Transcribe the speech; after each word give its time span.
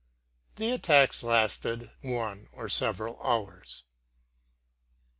The 0.55 0.71
attacks 0.71 1.21
lasted 1.21 1.91
one 2.01 2.49
or 2.53 2.67
several 2.69 3.21
hours. 3.21 3.83